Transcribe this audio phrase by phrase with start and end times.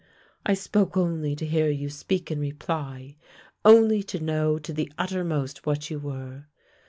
[0.47, 3.17] I spoke only to hear you speak in reply—
[3.63, 6.45] only to know to the uttermost what you were.